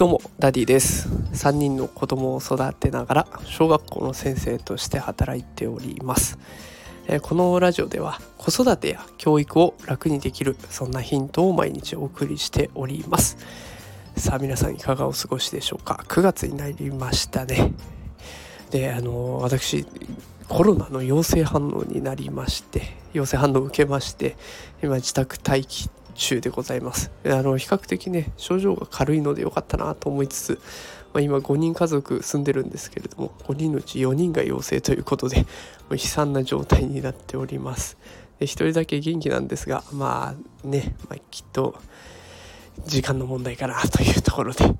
[0.00, 1.10] どうもダディです。
[1.34, 6.38] 3人の子供を育てながら小学校の先生として働いております。
[7.20, 13.36] このラジオでは子育てや教育を楽にできるそんなヒントを毎日お送りしております。
[14.16, 17.74] さあ皆さんいかがお過ごしでしょうか？9月になりましたね。
[18.70, 19.84] であの私
[20.48, 24.38] コロナの陽性反応になりまして陽性反応を受けまして
[24.82, 27.10] 今自宅待機中でございます。
[27.24, 30.60] あの比較的ね症状が軽いので良かったなと思いつつ、
[31.12, 35.46] まあ、今5人家族住んでるんですけれども5人のうち4人が陽性ということで
[35.90, 37.96] 悲惨な状態になっております。
[38.38, 41.74] で1人だけ元気なんですがまあね、まあ、きっと
[42.86, 44.74] 時間の問題かなというところで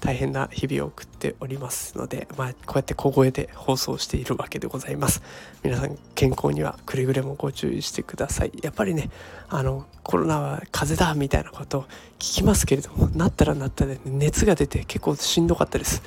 [0.00, 5.22] 大変な日々を送っておりますので、まあ、こうやって小声で放送しているわけでございます。
[5.62, 8.52] 皆さん健康にはくれぐれもご注意してください。
[8.62, 9.10] やっぱりね
[9.48, 11.82] あのコロナは風邪だみたいなことを
[12.18, 16.02] 聞きますけれどもなったらなったで、熱が出て結構しんどかったです。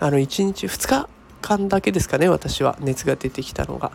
[0.00, 1.08] あの1日2日
[1.40, 3.92] 間だけですかね私は熱が出てきたのが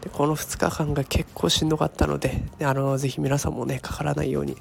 [0.00, 4.56] でこの2日間が結構しんどかったのであのぜひ皆さんもねかからないように、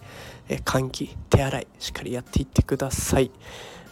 [0.49, 3.31] え換気手洗いしっかりやっていってください。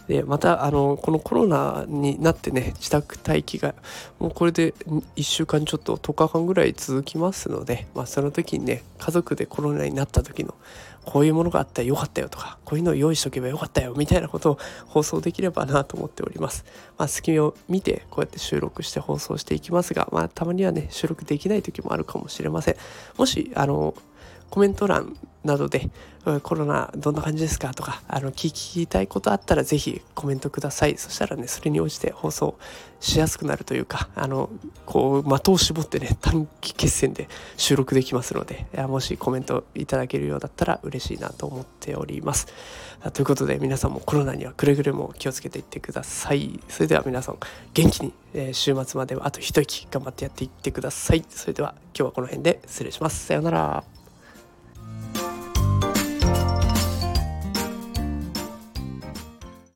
[0.08, 3.74] でまたあのこのコロナになってね自宅待機が
[4.18, 4.72] もうこれで
[5.16, 10.54] 1週間ちょっと10日間ぐらい続きますので、まあ、その時にね家族でコロナになった時の
[11.04, 16.64] こういうものがあったらよかったよとかこういうのを用意しとけばよかったよみたいなことを放送できればなと思っております。
[16.98, 22.76] まあ、隙を見てこうやって収録して放送していきますが、まあ、たまにはね収録できない時もあるかもしれません。
[23.16, 23.94] もしあの
[24.50, 25.90] コメント欄などで
[26.42, 30.98] コロナどんな感じですかとかあの聞きたいことあったらぜひコメントください。
[30.98, 32.58] そしたらねそれに応じて放送
[32.98, 34.50] しやすくなるというかあの
[34.84, 42.48] こう的を絞ってね短期決戦で収録できますのでもしコメントいただけるようだったら嬉しいなと思っております。
[43.12, 46.58] ということで皆さんもコロナにはくれぐれも気をつけていってください。
[46.68, 47.38] それでは皆さん
[47.72, 51.24] 元気に、え、週末まではあと一息頑張ってやっていってください。
[51.28, 53.26] それでは今日はこの辺で失礼します。
[53.26, 53.95] さようなら。